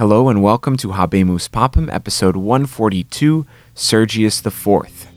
[0.00, 5.10] Hello and welcome to Habemus Papam, episode 142, Sergius IV.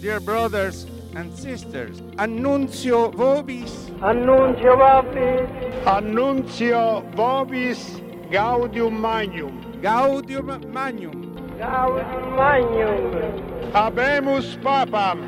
[0.00, 9.60] Dear brothers and sisters, Annuncio vobis, Annuncio vobis, Annuncio vobis Gaudium Magnum.
[9.82, 11.34] Gaudium Magnum.
[11.58, 13.72] Gaudium Magnum.
[13.72, 15.27] Habemus Papam.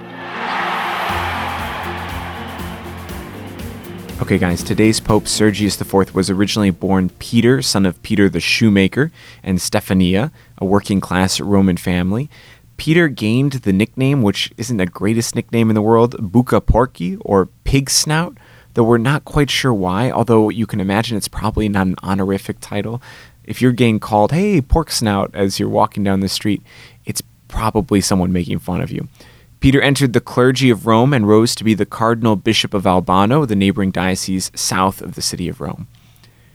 [4.20, 9.10] Okay, guys, today's Pope Sergius IV was originally born Peter, son of Peter the shoemaker,
[9.42, 12.28] and Stephania, a working class Roman family.
[12.76, 17.46] Peter gained the nickname, which isn't the greatest nickname in the world, Bucca Porci, or
[17.64, 18.36] Pig Snout,
[18.74, 22.58] though we're not quite sure why, although you can imagine it's probably not an honorific
[22.60, 23.00] title.
[23.44, 26.62] If you're getting called, hey, Pork Snout, as you're walking down the street,
[27.06, 29.08] it's probably someone making fun of you.
[29.60, 33.44] Peter entered the clergy of Rome and rose to be the Cardinal Bishop of Albano,
[33.44, 35.86] the neighboring diocese south of the city of Rome.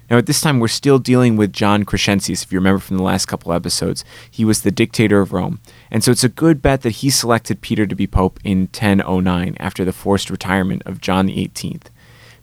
[0.09, 2.43] Now, at this time, we're still dealing with John Crescentius.
[2.43, 5.59] If you remember from the last couple episodes, he was the dictator of Rome.
[5.91, 9.55] And so it's a good bet that he selected Peter to be pope in 1009
[9.59, 11.81] after the forced retirement of John XVIII.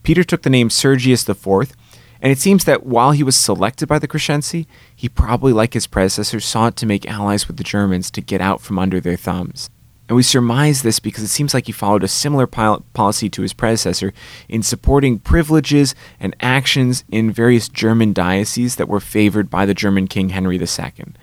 [0.05, 1.75] Peter took the name Sergius IV,
[2.21, 5.89] and it seems that while he was selected by the Crescenzi, he probably, like his
[5.89, 9.71] predecessor, sought to make allies with the Germans to get out from under their thumbs.
[10.13, 13.55] And we surmise this because it seems like he followed a similar policy to his
[13.55, 14.13] predecessor
[14.47, 20.07] in supporting privileges and actions in various German dioceses that were favored by the German
[20.07, 21.15] King Henry II.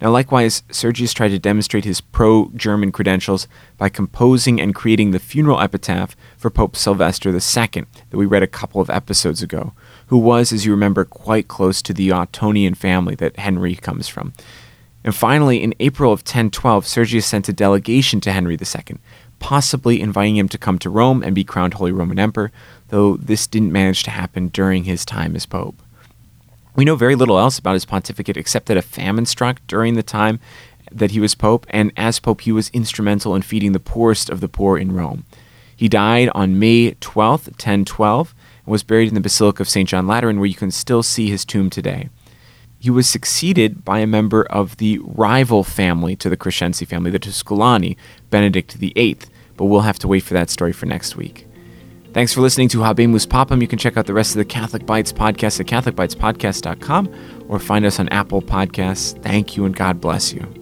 [0.00, 5.18] Now, likewise, Sergius tried to demonstrate his pro German credentials by composing and creating the
[5.18, 9.74] funeral epitaph for Pope Sylvester II that we read a couple of episodes ago,
[10.06, 14.32] who was, as you remember, quite close to the Ottonian family that Henry comes from.
[15.08, 18.98] And finally, in April of 1012, Sergius sent a delegation to Henry II,
[19.38, 22.52] possibly inviting him to come to Rome and be crowned Holy Roman Emperor,
[22.88, 25.80] though this didn't manage to happen during his time as Pope.
[26.76, 30.02] We know very little else about his pontificate except that a famine struck during the
[30.02, 30.40] time
[30.92, 34.42] that he was Pope, and as Pope, he was instrumental in feeding the poorest of
[34.42, 35.24] the poor in Rome.
[35.74, 38.34] He died on May 12, 1012,
[38.66, 39.88] and was buried in the Basilica of St.
[39.88, 42.10] John Lateran, where you can still see his tomb today.
[42.78, 47.18] He was succeeded by a member of the rival family to the Crescenzi family, the
[47.18, 47.96] Tusculani,
[48.30, 49.18] Benedict VIII,
[49.56, 51.46] but we'll have to wait for that story for next week.
[52.12, 53.60] Thanks for listening to Habemus Papam.
[53.60, 57.84] You can check out the rest of the Catholic Bites podcast at CatholicBitesPodcast.com or find
[57.84, 59.20] us on Apple Podcasts.
[59.22, 60.57] Thank you and God bless you.